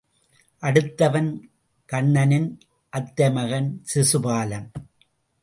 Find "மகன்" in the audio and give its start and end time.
3.31-3.69